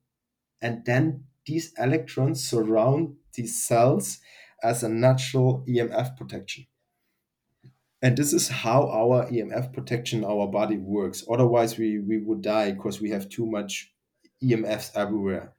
[0.60, 4.20] and then these electrons surround these cells
[4.62, 6.66] as a natural emf protection.
[8.00, 11.24] And this is how our emf protection our body works.
[11.28, 13.94] Otherwise we we would die because we have too much
[14.42, 15.54] emfs everywhere.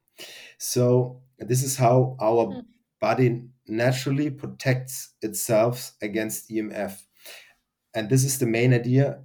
[0.58, 2.60] So this is how our Hmm.
[3.00, 7.04] body naturally protects itself against emf
[7.94, 9.24] and this is the main idea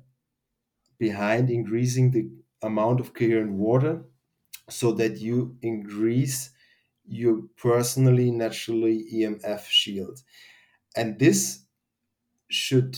[0.98, 2.30] behind increasing the
[2.62, 4.06] amount of coherent water
[4.70, 6.52] so that you increase
[7.08, 10.22] your personally naturally emf shield.
[10.96, 11.65] And this
[12.50, 12.98] should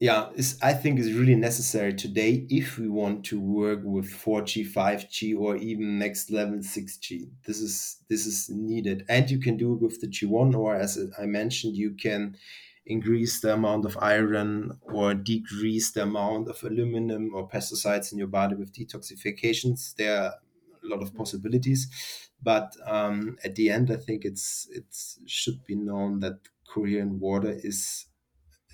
[0.00, 4.66] yeah is i think is really necessary today if we want to work with 4g
[4.72, 9.04] 5g or even next level 6g this is this is needed.
[9.08, 12.36] And you can do it with the Qi1 or as i mentioned you can
[12.84, 18.26] increase the amount of iron or decrease the amount of aluminum or pesticides in your
[18.26, 19.94] body with detoxifications.
[19.94, 20.34] There are
[20.82, 24.84] a lot of possibilities but um, at the end i think it's it
[25.26, 28.06] should be known that coherent water is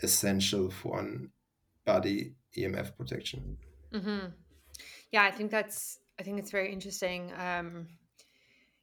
[0.02, 1.30] essential for an
[1.84, 3.56] body emf protection
[3.92, 4.26] hmm
[5.10, 7.32] Yeah, I think that's I think it's very interesting.
[7.38, 7.86] Um,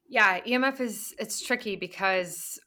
[0.08, 2.60] yeah, EMF is it's tricky because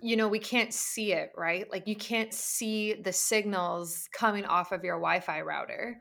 [0.00, 1.70] you know we can't see it, right?
[1.70, 5.98] Like you can't see the signals coming off of your Wi-Fi router,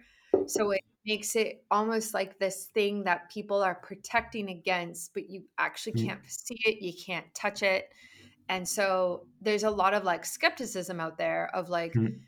[0.47, 5.45] so it makes it almost like this thing that people are protecting against, but you
[5.57, 7.89] actually Mm, can't see it, you can't touch it,
[8.49, 12.21] and so there's a lot of like skepticism out there of like mm,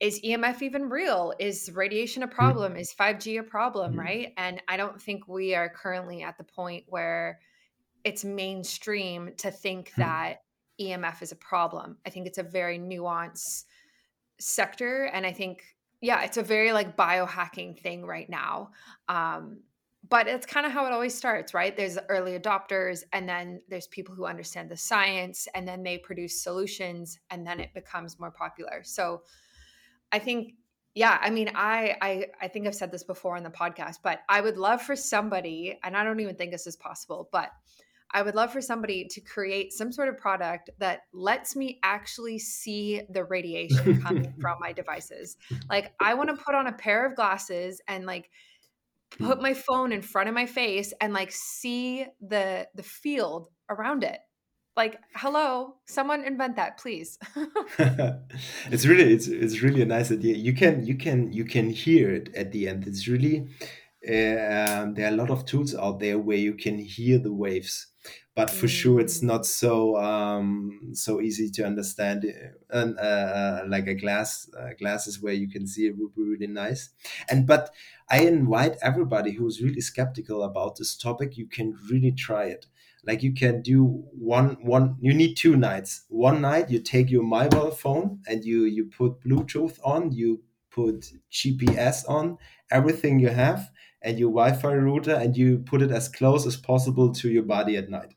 [0.00, 1.34] is EMF even real?
[1.40, 2.76] Is radiation a mm, problem?
[2.76, 4.32] Is 5G a problem, mm, right?
[4.36, 7.40] And I don't think we are currently at the point where
[8.04, 10.44] it's mainstream to think mm, that
[10.80, 11.98] EMF is a problem.
[12.06, 13.64] I think it's a very nuanced
[14.40, 15.04] sector.
[15.06, 15.64] And I think,
[16.00, 18.70] yeah, it's a very like biohacking thing right now.
[19.08, 19.60] Um,
[20.08, 21.76] but it's kind of how it always starts, right?
[21.76, 26.40] There's early adopters, and then there's people who understand the science, and then they produce
[26.42, 28.82] solutions, and then it becomes more popular.
[28.84, 29.22] So,
[30.12, 30.54] I think
[30.94, 34.20] yeah, I mean, I I I think I've said this before on the podcast, but
[34.28, 37.50] I would love for somebody, and I don't even think this is possible, but
[38.12, 42.38] I would love for somebody to create some sort of product that lets me actually
[42.38, 45.36] see the radiation coming from my devices.
[45.68, 48.30] Like I want to put on a pair of glasses and like
[49.18, 54.04] put my phone in front of my face and like see the the field around
[54.04, 54.18] it.
[54.76, 57.18] Like, hello, someone invent that, please.
[58.70, 62.10] it's really it's it's really a nice idea you can you can you can hear
[62.10, 63.48] it at the end it's really
[64.06, 67.88] um, there are a lot of tools out there where you can hear the waves
[68.34, 73.02] but for sure it's Mm, not so um so easy to understand uh, and uh,
[73.02, 76.90] uh, like a glass uh, glasses where you can see it would be really nice.
[77.28, 77.74] And but
[78.08, 82.66] i invite everybody who's really skeptical about this topic you can really try it.
[83.04, 86.04] Like you can do one one you need two nights.
[86.08, 91.12] One night you take your mobile phone and you you put bluetooth on you put
[91.32, 92.36] gps on
[92.70, 93.70] everything you have
[94.02, 97.76] and your wi-fi router and you put it as close as possible to your body
[97.76, 98.14] at night.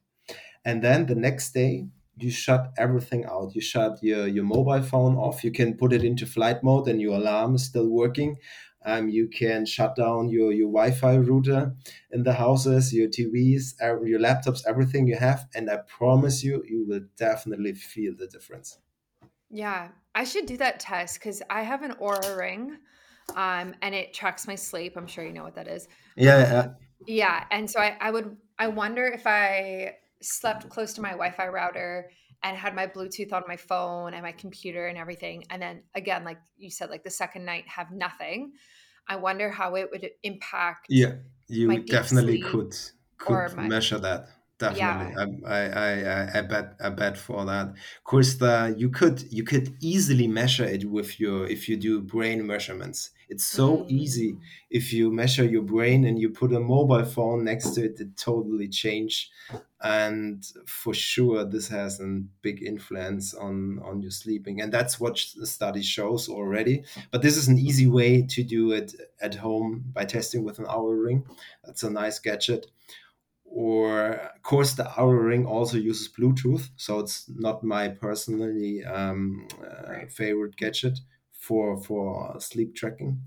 [0.63, 1.87] And then the next day
[2.17, 3.55] you shut everything out.
[3.55, 5.43] You shut your, your mobile phone off.
[5.43, 8.37] You can put it into flight mode and your alarm is still working.
[8.83, 11.75] Um, you can shut down your, your wi-fi router
[12.11, 16.83] in the houses your tvs your laptops everything you have and i promise you you
[16.87, 18.79] will definitely feel the difference.
[19.51, 22.77] Yeah, I should do that test because I have an Oura ring,
[23.35, 24.93] um, and it tracks my sleep.
[24.95, 25.87] I'm sure you know what that is.
[26.15, 26.75] yeah Um,
[27.07, 31.47] yeah, and so I, I would, I wonder if I slept close to my Wi-Fi
[31.47, 32.11] router
[32.43, 36.23] and had my Bluetooth on my phone and my computer and everything, and then again,
[36.23, 38.53] like you said, like the second night have nothing.
[39.07, 41.13] I wonder how it would impact yeah
[41.47, 42.73] you definitely could
[43.17, 44.29] could my measure that
[44.61, 45.13] definitely.
[45.17, 45.49] Yeah.
[45.57, 47.67] I, I, I, I bet, I bet for that.
[47.69, 51.99] Of course, the you could you could easily measure it with your if you do
[51.99, 53.09] brain measurements.
[53.31, 57.43] It's so easy Mm, if you measure your brain and you put a mobile phone
[57.45, 57.99] next to it.
[57.99, 59.31] It totally change,
[59.81, 62.07] and for sure this has a
[62.41, 66.83] big influence on on your sleeping, and that's what the study shows already.
[67.11, 70.65] But this is an easy way to do it at home by testing with an
[70.65, 71.25] Oura ring.
[71.63, 72.67] That's a nice gadget
[73.45, 79.47] or of course the Oura Ring also uses Bluetooth, so it's not my personally um,
[79.63, 80.99] uh, favorite gadget
[81.41, 83.21] for for sleep tracking.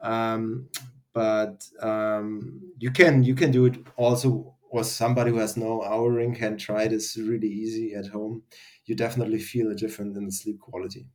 [0.00, 0.68] Um,
[1.14, 6.16] but um, you can you can do it also, or somebody who has no Oura
[6.16, 8.42] Ring can try this really easy at home.
[8.84, 11.06] You definitely feel a difference in the sleep quality.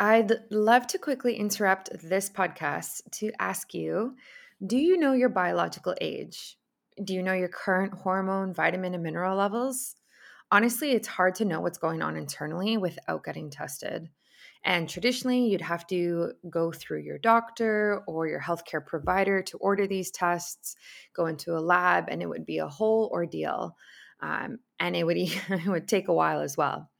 [0.00, 4.14] I'd love to quickly interrupt this podcast to ask you
[4.64, 6.56] Do you know your biological age?
[7.02, 9.94] Do you know your current hormone, vitamin, and mineral levels?
[10.50, 14.08] Honestly, it's hard to know what's going on internally without getting tested.
[14.64, 19.86] And traditionally, you'd have to go through your doctor or your healthcare provider to order
[19.86, 20.76] these tests,
[21.14, 23.76] go into a lab, and it would be a whole ordeal.
[24.20, 26.90] Um, and it would, it would take a while as well.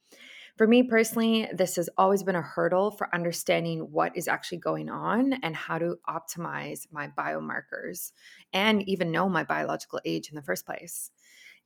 [0.59, 4.89] For me personally, this has always been a hurdle for understanding what is actually going
[4.89, 8.11] on and how to optimize my biomarkers
[8.53, 11.13] and even know my biological age in the first place.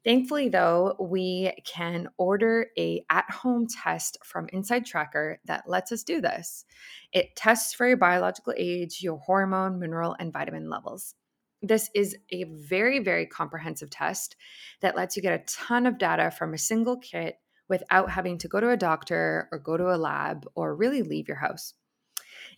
[0.04, 6.64] Thankfully, though, we can order a at-home test from InsideTracker that lets us do this.
[7.12, 11.14] It tests for your biological age, your hormone, mineral, and vitamin levels.
[11.62, 14.34] This is a very, very comprehensive test
[14.80, 17.36] that lets you get a ton of data from a single kit
[17.68, 21.28] without having to go to a doctor or go to a lab or really leave
[21.28, 21.74] your house.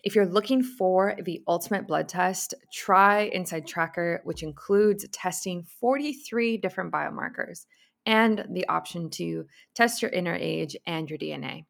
[0.03, 6.91] If you're looking for the ultimate blood test, try InsideTracker, which includes testing 43 different
[6.91, 7.65] biomarkers
[8.05, 11.65] and the option to test your inner age and your DNA.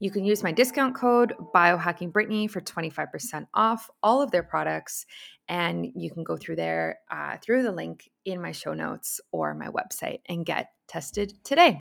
[0.00, 5.04] You can use my discount code biohackingbrittany for 25% off all of their products
[5.46, 9.54] and you can go through there uh, through the link in my show notes or
[9.54, 11.78] my website and get tested today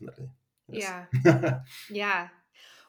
[0.71, 1.05] Yes.
[1.23, 1.59] yeah
[1.89, 2.27] yeah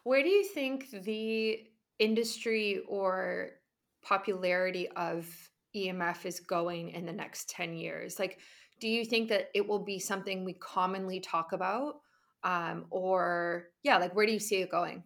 [0.03, 1.61] where do you think the
[2.01, 3.51] industry or
[4.03, 5.29] popularity of
[5.77, 8.19] EMF is going in the next 10 years?
[8.19, 8.39] Like,
[8.81, 12.01] do you think that it will be something we commonly talk about?
[12.43, 15.05] Um, or, yeah, like, where do you see it going?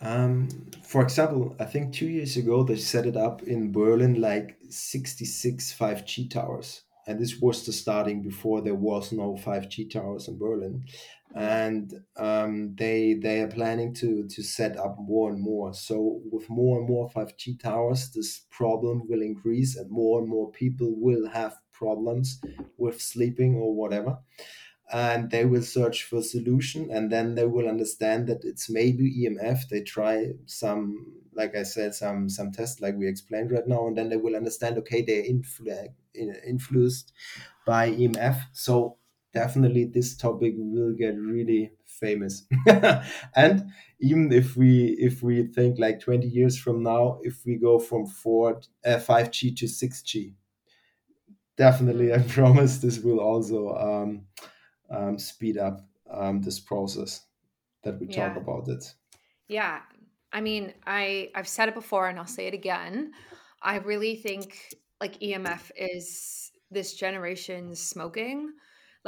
[0.00, 0.48] Um,
[0.84, 5.74] for example, I think two years ago they set it up in Berlin like 66
[5.76, 6.82] 5G towers.
[7.06, 10.84] And this was the starting before there was no 5G towers in Berlin.
[11.34, 15.74] And um, they they are planning to to set up more and more.
[15.74, 20.50] So with more and more 5G towers, this problem will increase and more and more
[20.50, 22.40] people will have problems
[22.78, 24.18] with sleeping or whatever.
[24.90, 29.68] And they will search for solution and then they will understand that it's maybe emf
[29.68, 33.98] they try some like i said some some tests like we explained right now and
[33.98, 37.12] then they will understand okay they're influ- influenced
[37.66, 38.97] by emf so
[39.40, 42.46] definitely this topic will get really famous
[43.36, 43.70] and
[44.00, 48.06] even if we if we think like 20 years from now if we go from
[48.06, 50.34] 4 uh, 5g to 6g
[51.56, 53.58] definitely i mm, promise this will also
[53.88, 54.10] um,
[54.90, 57.26] um, speed up um, this process
[57.82, 58.84] that we talk about it.
[59.48, 59.80] Yeah.
[60.32, 63.12] I mean, I I've said it before and I'll say it again.
[63.62, 68.52] I really think like EMF is this generation's smoking.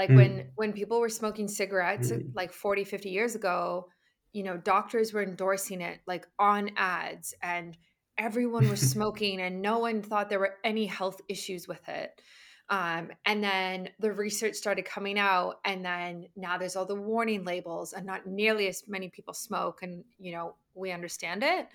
[0.01, 3.87] Like when Mm, when people were smoking cigarettes uh, mm, like 40, 50 years ago,
[4.33, 7.77] you know, doctors were endorsing it like on ads and
[8.17, 12.23] everyone was smoking and no one thought there were any health issues with it.
[12.71, 17.45] Um, and then the research started coming out, and then now there's all the warning
[17.45, 21.67] labels, and not nearly as many people smoke, and you know we understand it.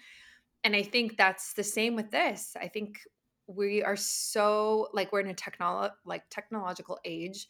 [0.63, 2.55] And I think that's the same with this.
[2.59, 2.99] I think
[3.47, 7.47] we are so like we're in a technolo- like technological age,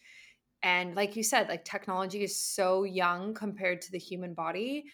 [0.66, 4.86] and like you said, like technology is so young compared to the human body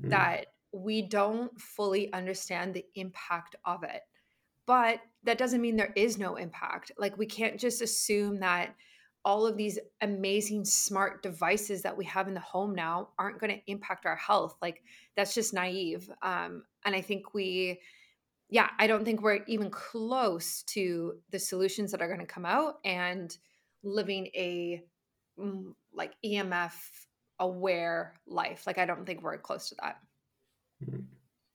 [0.00, 4.02] mm, that we don't fully understand the impact of it
[4.70, 6.92] but that doesn't mean there is no impact.
[6.96, 8.76] Like we can't just assume that
[9.24, 13.52] all of these amazing smart devices that we have in the home now aren't going
[13.52, 14.56] to impact our health.
[14.62, 14.84] Like
[15.16, 16.08] that's just naive.
[16.22, 17.80] Um, and I think we,
[18.48, 22.46] yeah, I don't think we're even close to the solutions that are going to come
[22.46, 23.36] out and
[23.82, 24.84] living a
[25.94, 26.74] like EMF
[27.38, 28.66] aware life.
[28.66, 29.96] Like I don't think we're close to that.
[30.84, 31.04] mm.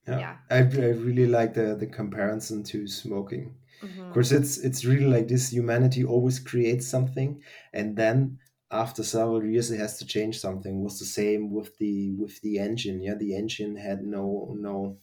[0.08, 0.36] Yeah, Yeah.
[0.52, 3.56] I, I really like the, the comparison to smoking.
[3.82, 4.04] Mm-hmm.
[4.04, 5.52] Of course, it's it's really like this.
[5.52, 7.42] Humanity always creates something,
[7.74, 8.40] and then
[8.72, 10.80] after several years, it has to change something.
[10.80, 13.02] It was the same with the with the engine.
[13.02, 14.98] Yeah, the engine had no no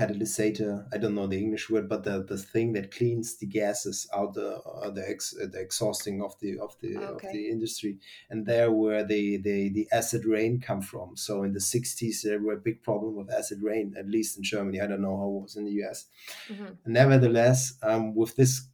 [0.00, 4.08] catalysator i don't know the english word but the, the thing that cleans the gases
[4.14, 7.26] out the uh, the, ex, the exhausting of the of the okay.
[7.26, 7.98] of the industry.
[8.30, 11.16] And there where the, the the acid rain come from.
[11.16, 14.42] So in the 60s there were a big problem with acid rain at least in
[14.42, 14.80] germany.
[14.80, 16.06] I don't know how it was in the us
[16.50, 16.72] mm-hmm.
[16.86, 18.68] nevertheless um, with this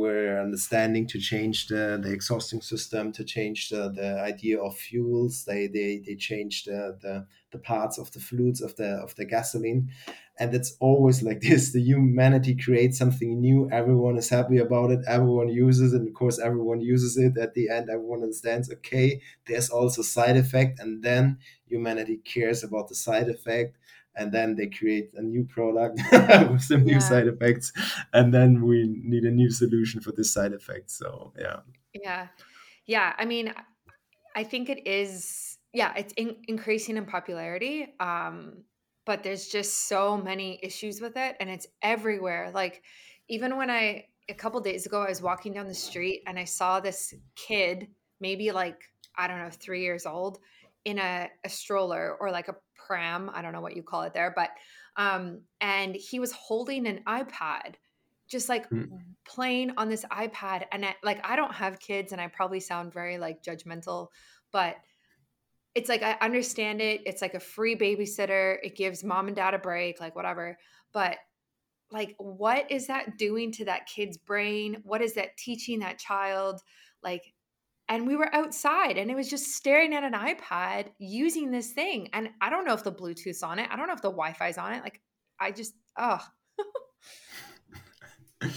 [0.00, 5.44] we're understanding to change the, the exhausting system to change the, the idea of fuels.
[5.44, 9.24] They they, they changed the, the the parts of the fluids of the of the
[9.24, 9.90] gasoline.
[10.38, 13.70] And it's always like this the humanity creates something new.
[13.70, 15.00] Everyone is happy about it.
[15.06, 15.98] Everyone uses it.
[15.98, 17.36] And of course everyone uses it.
[17.38, 20.80] At the end everyone understands okay there's also side effect.
[20.80, 23.76] And then humanity cares about the side effect.
[24.14, 26.00] And then they create a new product
[26.50, 27.72] with some new side effects.
[28.12, 30.90] And then we need a new solution for this side effect.
[30.90, 31.60] So yeah.
[31.94, 32.26] Yeah.
[32.84, 33.14] Yeah.
[33.16, 33.52] I mean
[34.34, 38.64] i think it is yeah it's in- increasing in popularity um
[39.06, 42.82] but there's just so many issues with it and it's everywhere like
[43.28, 46.44] even when i a couple days ago i was walking down the street and i
[46.44, 47.88] saw this kid
[48.20, 48.82] maybe like
[49.16, 50.38] i don't know three years old
[50.84, 54.14] in a, a stroller or like a pram i don't know what you call it
[54.14, 54.50] there but
[54.96, 57.74] um and he was holding an ipad
[58.28, 58.88] just like mm.
[59.26, 62.92] playing on this ipad and I, like i don't have kids and i probably sound
[62.92, 64.08] very like judgmental
[64.52, 64.76] but
[65.74, 67.02] it's like I understand it.
[67.06, 68.56] It's like a free babysitter.
[68.62, 70.58] It gives mom and dad a break, like whatever.
[70.92, 71.16] But
[71.90, 74.78] like what is that doing to that kid's brain?
[74.82, 76.60] What is that teaching that child?
[77.02, 77.22] Like
[77.88, 82.10] and we were outside and it was just staring at an iPad using this thing.
[82.12, 83.68] And I don't know if the Bluetooth's on it.
[83.70, 84.82] I don't know if the Wi-Fi's on it.
[84.82, 85.00] Like
[85.40, 86.20] I just oh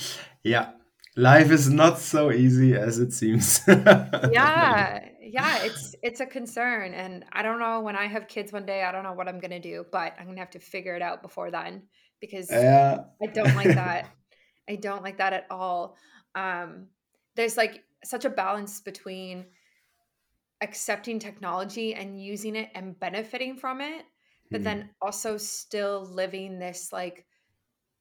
[0.43, 0.71] yeah
[1.15, 7.23] life is not so easy as it seems yeah yeah it's it's a concern and
[7.31, 9.59] i don't know when i have kids one day i don't know what i'm gonna
[9.59, 11.83] do but i'm gonna have to figure it out before then
[12.19, 12.97] because yeah.
[13.21, 14.09] i don't like that
[14.67, 15.95] i don't like that at all
[16.35, 16.87] um
[17.35, 19.45] there's like such a balance between
[20.61, 24.05] accepting technology and using it and benefiting from it
[24.49, 24.63] but mm.
[24.63, 27.25] then also still living this like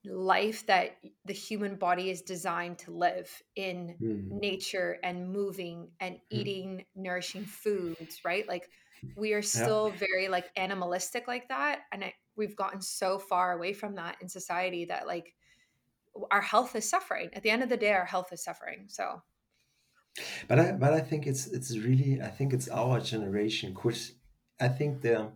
[0.05, 0.97] life that
[1.27, 4.31] the human body is designed to live in mm.
[4.31, 6.21] nature and moving and mm.
[6.31, 8.71] eating nourishing foods right like
[9.17, 10.07] we are still yeah.
[10.07, 14.29] very like animalistic like that and I, we've gotten so far away from that in
[14.29, 15.35] society that like
[16.31, 19.23] our health is suffering at the end of the day our health is suffering so
[20.49, 24.13] but i but i think it's it's really i think it's our generation which
[24.61, 25.31] i think the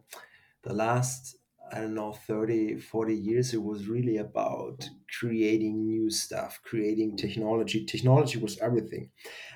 [0.62, 1.37] the last
[1.73, 4.89] I don't know, 30, 40 years, it was really about
[5.19, 7.85] creating new stuff, creating technology.
[7.85, 9.11] Technology was everything.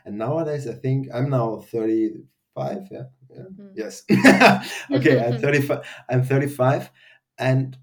[0.04, 2.88] And nowadays, I think I'm now 35.
[2.90, 3.02] Yeah.
[3.30, 3.36] yeah.
[3.42, 3.68] Mm-hmm.
[3.74, 4.02] Yes.
[4.90, 5.24] okay.
[5.24, 5.86] I'm 35.
[6.09, 6.90] I'm 35.
[7.38, 7.76] And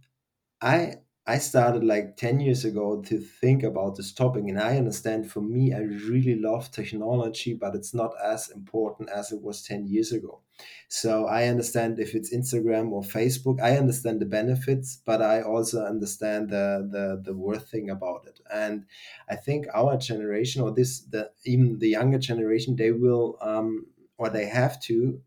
[0.62, 0.96] I,
[1.28, 4.44] I started like 10 years ago to think about this topic.
[4.48, 9.32] And I understand for me, I really love technology, but it's not as important as
[9.32, 10.42] it was 10 years ago.
[10.88, 15.84] So I understand if it's Instagram or Facebook, I understand the benefits, but I also
[15.84, 18.40] understand the, the, the worth thing about it.
[18.54, 18.86] And
[19.28, 23.88] I think our generation or this, the, even the younger generation, they will, um,
[24.20, 25.22] or they have to,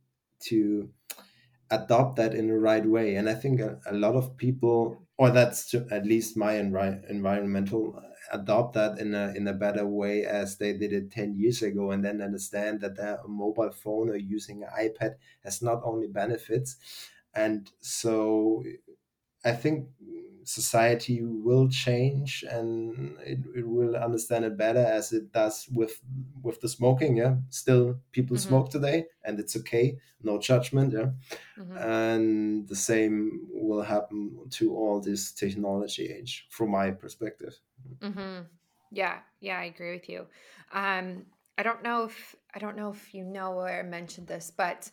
[0.44, 0.90] to,
[1.70, 3.16] adopt that in the right way.
[3.16, 7.96] And I think a, a lot of people, or that's at least my envi- environmental,
[7.98, 8.02] uh,
[8.32, 11.90] adopt that in a in a better way as they did it 10 years ago
[11.90, 16.76] and then understand that their mobile phone or using an ipad has not only benefits.
[17.34, 18.64] And so
[19.44, 19.88] i think
[20.48, 26.00] society will change and it, it will understand it better as it does with
[26.42, 28.48] with the smoking yeah still people mm-hmm.
[28.48, 31.10] smoke today and it's okay no judgment yeah
[31.58, 31.76] mm-hmm.
[31.76, 37.54] and the same will happen to all this technology age from my perspective
[37.98, 38.40] mm-hmm.
[38.90, 40.26] yeah yeah i agree with you
[40.72, 41.26] um
[41.58, 44.90] i don't know if i don't know if you know or I mentioned this but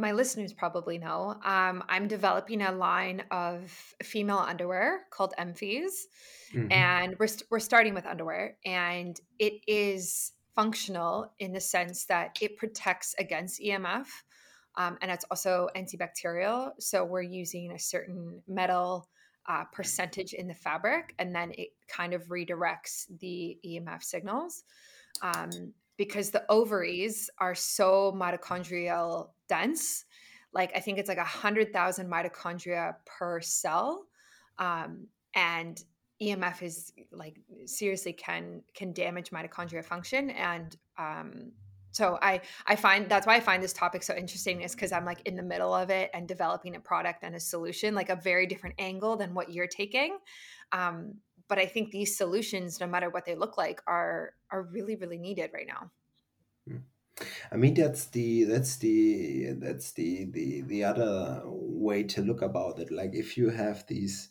[0.00, 3.70] my listeners probably know, um, I'm developing a line of
[4.02, 6.06] female underwear called Emphies.
[6.54, 6.72] Mm-hmm.
[6.72, 8.56] And we're, st- we're starting with underwear.
[8.64, 14.06] And it is functional in the sense that it protects against EMF.
[14.76, 16.72] Um, and it's also antibacterial.
[16.78, 19.08] So we're using a certain metal
[19.48, 24.64] uh, percentage in the fabric, and then it kind of redirects the EMF signals.
[25.22, 30.06] Um, because the ovaries are so mitochondrial dense.
[30.50, 34.06] Like I think it's like a hundred thousand mitochondria per cell,
[34.58, 35.78] um, and
[36.22, 37.36] EMF is like
[37.66, 41.52] seriously can can damage mitochondria function and um
[41.92, 45.04] so I I find that's why I find this topic so interesting is because I'm
[45.04, 48.16] like in the middle of it and developing a product and a solution like a
[48.16, 50.16] very different angle than what you're taking.
[50.72, 51.16] Um,
[51.50, 55.18] but I think these solutions, no matter what they look like, are are really really
[55.18, 55.90] needed right now.
[56.66, 57.24] Hmm.
[57.52, 62.78] I mean that's the that's the that's the the the other way to look about
[62.78, 62.92] it.
[62.92, 64.30] Like if you have these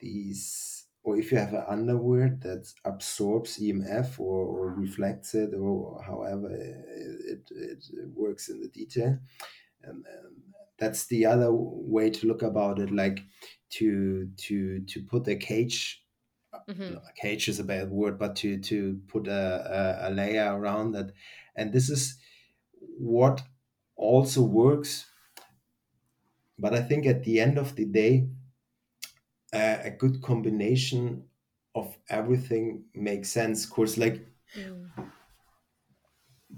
[0.00, 6.02] these or if you have an underwear that absorbs EMF or, or reflects it or
[6.02, 9.18] however it, it, it works in the detail.
[9.82, 10.36] And, and
[10.78, 13.20] that's the other way to look about it, like
[13.70, 16.03] to to to put a cage
[16.68, 16.96] mm-hmm.
[17.20, 21.12] cage is a bad word, but to to put a, a, a layer around it.
[21.56, 22.18] And this is
[22.98, 23.42] what
[23.96, 25.06] also works.
[26.58, 28.28] But I think at the end of the day,
[29.52, 31.24] a, a good combination
[31.74, 33.64] of everything makes sense.
[33.64, 34.26] Of course, like
[34.56, 34.88] mm.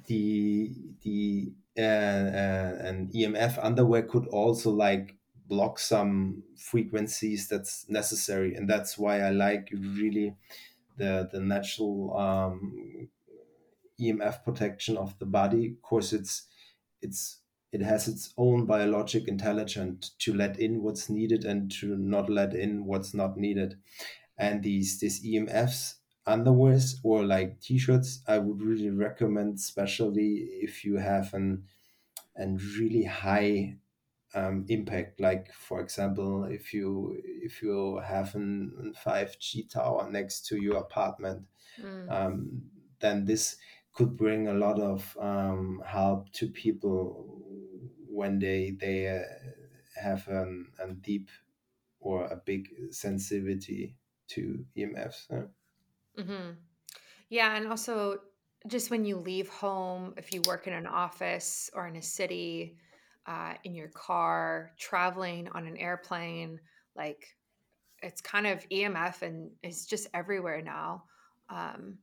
[0.07, 5.17] the the uh, uh, an EMF underwear could also like
[5.49, 10.37] block some frequencies that's necessary, and that's why I like really
[10.97, 13.09] the the natural um,
[14.01, 15.73] EMF protection of the body.
[15.73, 16.49] Of course, it's
[17.03, 17.41] it's
[17.73, 22.55] it has its own biologic intelligence to let in what's needed and to not let
[22.55, 23.79] in what's not needed.
[24.39, 30.97] And these these EMFs underwears or like t-shirts, I would really recommend, especially if you
[30.97, 31.67] have an
[32.37, 33.79] and really high
[34.35, 35.21] um, impact.
[35.21, 40.79] Like for example, if you if you have an five G tower next to your
[40.79, 41.47] apartment,
[41.81, 42.11] mm.
[42.11, 42.63] um,
[43.01, 43.57] then this
[43.93, 47.43] could bring a lot of um, help to people
[48.09, 49.23] when they they uh,
[50.01, 51.31] have an, a deep
[52.01, 53.97] or a big sensitivity
[54.29, 55.49] to EMFs.
[56.19, 56.51] Mm-hmm.
[57.29, 58.21] Yeah, and also
[58.67, 62.77] just when you leave home, if you work in an office or in a city,
[63.27, 66.61] uh, in your car, traveling on an airplane,
[66.97, 67.37] like
[68.03, 71.05] it's kind of EMF and it's just everywhere now.
[71.49, 71.99] Um,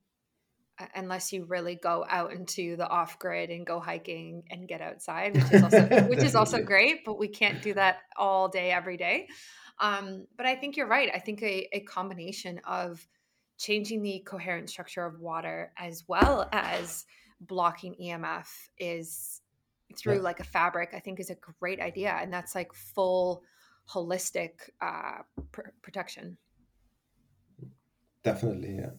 [0.94, 5.34] unless you really go out into the off grid and go hiking and get outside,
[5.34, 8.96] which is also which is also great, but we can't do that all day every
[8.96, 9.28] day.
[9.78, 11.10] Um, but I think you're right.
[11.14, 13.06] I think a, a combination of
[13.58, 17.04] changing the coherent structure of water as well as
[17.40, 18.48] blocking EMF
[18.78, 19.40] is
[19.96, 20.20] through yeah.
[20.20, 22.16] like a fabric, I think is a great idea.
[22.20, 23.42] And that's like full
[23.88, 25.22] holistic uh,
[25.52, 26.36] pr- protection.
[28.22, 28.90] Definitely, yeah.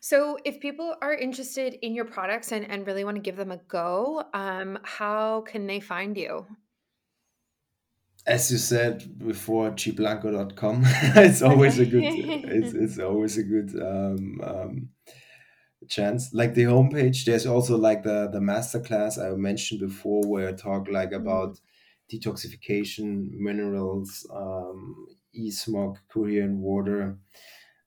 [0.00, 3.52] So, if people are interested in your products and, and really want to give them
[3.52, 6.44] a go, um, how can they find you?
[8.26, 10.82] As you said before, qiblanco.com.
[10.84, 12.02] it's always a good.
[12.04, 14.88] It's, it's always a good um, um,
[15.88, 16.32] chance.
[16.32, 20.88] Like the homepage, there's also like the the masterclass I mentioned before, where I talk
[20.88, 21.26] like mm-hmm.
[21.26, 21.60] about
[22.12, 27.18] detoxification, minerals, um, e-smog, coherent water,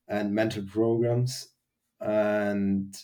[0.07, 1.49] and mental programs
[2.01, 2.95] and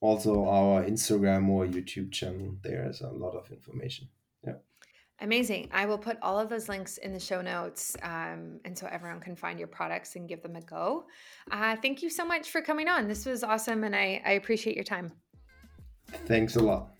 [0.00, 2.56] also our Instagram or YouTube channel.
[2.62, 4.08] There's a lot of information.
[5.20, 5.68] Amazing.
[5.72, 9.18] I will put all of those links in the show notes um, and so everyone
[9.20, 11.06] can find your products and give them a go.
[11.50, 13.08] Uh, thank you so much for coming on.
[13.08, 15.10] This was awesome and I, I appreciate your time.
[16.26, 16.90] Thanks a lot.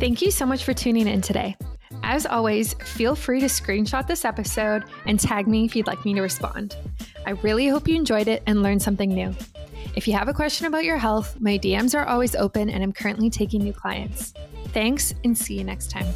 [0.00, 1.56] Thank you so much for tuning in today.
[2.02, 6.14] As always, feel free to screenshot this episode and tag me if you'd like me
[6.14, 6.76] to respond.
[7.26, 9.34] I really hope you enjoyed it and learned something new.
[9.96, 12.92] If you have a question about your health, my DMs are always open and I'm
[12.92, 14.32] currently taking new clients.
[14.68, 16.06] Thanks and see you next time.